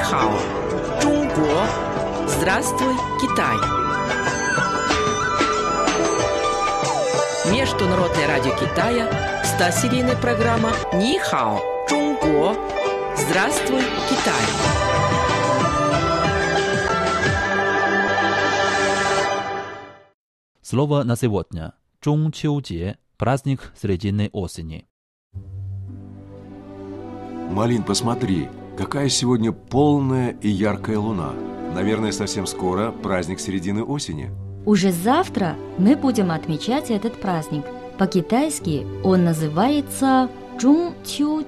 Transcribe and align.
Нихао, 0.00 0.38
Чунго, 1.02 1.66
здравствуй, 2.26 2.94
Китай. 3.20 3.54
Международное 7.52 8.26
радио 8.26 8.50
Китая, 8.56 9.10
100-серийная 9.44 10.18
программа 10.18 10.70
Нихао, 10.94 11.60
Чунго, 11.86 12.56
здравствуй, 13.14 13.82
Китай. 14.08 14.42
Слово 20.62 21.02
на 21.04 21.14
сегодня. 21.14 21.74
Чунчоуде– 22.00 22.96
праздник 23.18 23.70
Срединной 23.76 24.30
осени. 24.32 24.88
Малин, 27.50 27.82
посмотри, 27.82 28.48
какая 28.80 29.10
сегодня 29.10 29.52
полная 29.52 30.30
и 30.40 30.48
яркая 30.48 30.98
луна. 30.98 31.34
Наверное, 31.74 32.12
совсем 32.12 32.46
скоро 32.46 32.92
праздник 32.92 33.38
середины 33.38 33.84
осени. 33.84 34.30
Уже 34.64 34.90
завтра 34.90 35.54
мы 35.76 35.96
будем 35.96 36.30
отмечать 36.30 36.90
этот 36.90 37.20
праздник. 37.20 37.62
По-китайски 37.98 38.86
он 39.04 39.24
называется 39.24 40.30
Чун 40.58 40.94
Чу 41.04 41.44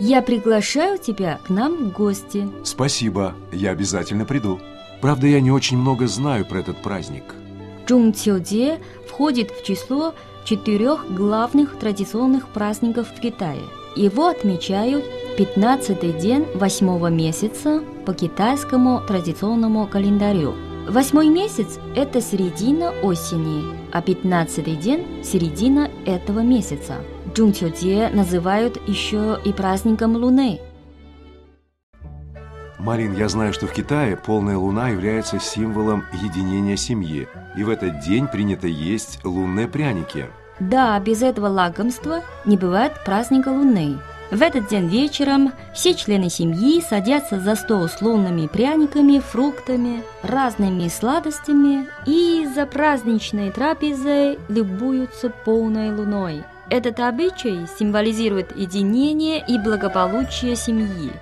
Я 0.00 0.20
приглашаю 0.20 0.98
тебя 0.98 1.38
к 1.46 1.48
нам 1.48 1.76
в 1.76 1.92
гости. 1.92 2.48
Спасибо, 2.64 3.34
я 3.52 3.70
обязательно 3.70 4.24
приду. 4.24 4.58
Правда, 5.00 5.28
я 5.28 5.40
не 5.40 5.52
очень 5.52 5.78
много 5.78 6.08
знаю 6.08 6.44
про 6.44 6.58
этот 6.58 6.76
праздник. 6.82 7.36
Чун 7.86 8.12
входит 9.08 9.52
в 9.52 9.64
число 9.64 10.12
четырех 10.44 11.06
главных 11.08 11.78
традиционных 11.78 12.48
праздников 12.48 13.06
в 13.16 13.20
Китае– 13.20 13.62
его 13.96 14.28
отмечают 14.28 15.04
15-й 15.38 16.12
день 16.20 16.46
восьмого 16.54 17.06
месяца 17.06 17.82
по 18.04 18.12
китайскому 18.12 19.00
традиционному 19.00 19.86
календарю. 19.86 20.54
Восьмой 20.88 21.28
месяц– 21.28 21.78
это 21.96 22.20
середина 22.20 22.90
осени, 23.02 23.64
а 23.92 24.00
15-й 24.02 24.76
день– 24.76 25.06
середина 25.24 25.88
этого 26.04 26.40
месяца. 26.40 26.96
Джунчоде 27.34 28.10
называют 28.12 28.76
еще 28.86 29.38
и 29.42 29.52
праздником 29.52 30.16
Луны. 30.16 30.60
Марин, 32.78 33.14
я 33.16 33.28
знаю, 33.28 33.54
что 33.54 33.66
в 33.66 33.72
Китае 33.72 34.16
полная 34.16 34.58
луна 34.58 34.88
является 34.88 35.38
символом 35.38 36.04
единения 36.12 36.76
семьи, 36.76 37.28
и 37.56 37.62
в 37.62 37.70
этот 37.70 38.00
день 38.00 38.26
принято 38.26 38.66
есть 38.66 39.24
лунные 39.24 39.68
пряники– 39.68 40.26
да, 40.60 41.00
без 41.00 41.22
этого 41.22 41.48
лакомства 41.48 42.22
не 42.44 42.56
бывает 42.56 42.92
праздника 43.04 43.48
Луны. 43.48 43.98
В 44.32 44.40
этот 44.40 44.68
день 44.68 44.88
вечером 44.88 45.52
все 45.74 45.94
члены 45.94 46.30
семьи 46.30 46.80
садятся 46.80 47.38
за 47.38 47.54
стол 47.54 47.86
с 47.86 48.00
лунными 48.00 48.46
пряниками, 48.46 49.18
фруктами, 49.18 50.02
разными 50.22 50.88
сладостями 50.88 51.86
и 52.06 52.48
за 52.54 52.64
праздничной 52.64 53.50
трапезой 53.50 54.38
любуются 54.48 55.28
полной 55.28 55.94
луной. 55.94 56.44
Этот 56.70 56.98
обычай 57.00 57.66
символизирует 57.78 58.56
единение 58.56 59.44
и 59.46 59.58
благополучие 59.58 60.56
семьи. 60.56 61.12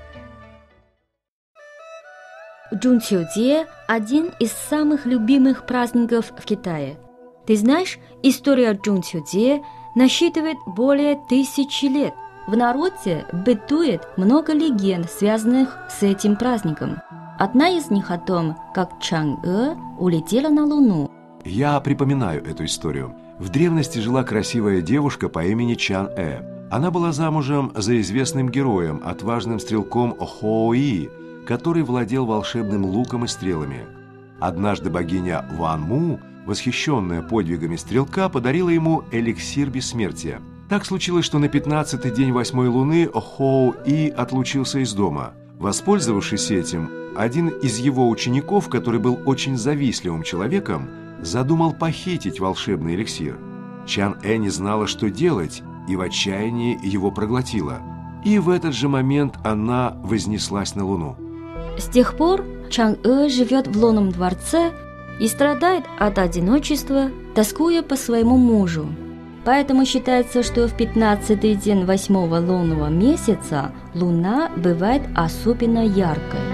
Джунчоуде– 2.72 3.66
один 3.88 4.30
из 4.38 4.52
самых 4.52 5.04
любимых 5.04 5.66
праздников 5.66 6.26
в 6.38 6.44
Китае– 6.44 6.96
ты 7.46 7.56
знаешь, 7.56 7.98
история 8.22 8.78
Джунцюдзе 8.80 9.64
насчитывает 9.96 10.58
более 10.66 11.18
тысячи 11.28 11.86
лет. 11.86 12.14
В 12.50 12.56
народе 12.56 13.26
бытует 13.32 14.02
много 14.16 14.52
легенд, 14.52 15.08
связанных 15.08 15.78
с 15.88 16.02
этим 16.02 16.34
праздником. 16.34 17.00
Одна 17.38 17.68
из 17.68 17.92
них 17.92 18.10
о 18.10 18.18
том, 18.18 18.56
как 18.74 18.98
Чан-э 19.00 19.76
улетела 20.00 20.48
на 20.48 20.64
Луну. 20.64 21.08
Я 21.44 21.78
припоминаю 21.78 22.44
эту 22.44 22.64
историю. 22.64 23.14
В 23.38 23.50
древности 23.50 24.00
жила 24.00 24.24
красивая 24.24 24.80
девушка 24.80 25.28
по 25.28 25.44
имени 25.44 25.74
Чан-э. 25.74 26.68
Она 26.72 26.90
была 26.90 27.12
замужем 27.12 27.70
за 27.76 28.00
известным 28.00 28.48
героем, 28.48 29.00
отважным 29.04 29.60
стрелком 29.60 30.16
Хоуи, 30.18 31.08
который 31.46 31.84
владел 31.84 32.26
волшебным 32.26 32.84
луком 32.84 33.26
и 33.26 33.28
стрелами. 33.28 33.86
Однажды 34.40 34.90
богиня 34.90 35.46
Ван 35.56 35.82
Му 35.82 36.18
восхищенная 36.46 37.22
подвигами 37.22 37.76
стрелка, 37.76 38.28
подарила 38.28 38.70
ему 38.70 39.04
эликсир 39.12 39.70
бессмертия. 39.70 40.40
Так 40.70 40.84
случилось, 40.84 41.24
что 41.24 41.40
на 41.40 41.46
15-й 41.46 42.12
день 42.12 42.30
восьмой 42.30 42.68
луны 42.68 43.10
Хоу 43.12 43.74
И 43.84 44.08
отлучился 44.08 44.78
из 44.78 44.92
дома. 44.92 45.32
Воспользовавшись 45.58 46.52
этим, 46.52 46.88
один 47.16 47.48
из 47.48 47.78
его 47.78 48.08
учеников, 48.08 48.68
который 48.68 49.00
был 49.00 49.18
очень 49.26 49.56
завистливым 49.56 50.22
человеком, 50.22 50.88
задумал 51.22 51.72
похитить 51.72 52.38
волшебный 52.38 52.94
эликсир. 52.94 53.36
Чан 53.84 54.16
Э 54.22 54.36
не 54.36 54.48
знала, 54.48 54.86
что 54.86 55.10
делать, 55.10 55.64
и 55.88 55.96
в 55.96 56.02
отчаянии 56.02 56.78
его 56.80 57.10
проглотила. 57.10 57.80
И 58.24 58.38
в 58.38 58.48
этот 58.48 58.72
же 58.72 58.88
момент 58.88 59.34
она 59.42 59.96
вознеслась 60.04 60.76
на 60.76 60.86
Луну. 60.86 61.16
С 61.78 61.88
тех 61.88 62.16
пор 62.16 62.44
Чан 62.70 62.96
Э 63.02 63.28
живет 63.28 63.66
в 63.66 63.76
лунном 63.76 64.12
дворце 64.12 64.70
и 65.18 65.26
страдает 65.26 65.82
от 65.98 66.18
одиночества, 66.18 67.10
тоскуя 67.34 67.82
по 67.82 67.96
своему 67.96 68.36
мужу. 68.36 68.86
Поэтому 69.44 69.86
считается, 69.86 70.42
что 70.42 70.68
в 70.68 70.76
15-й 70.76 71.54
день 71.54 71.84
восьмого 71.84 72.36
лунного 72.36 72.88
месяца 72.88 73.72
луна 73.94 74.50
бывает 74.56 75.02
особенно 75.14 75.86
яркой. 75.86 76.49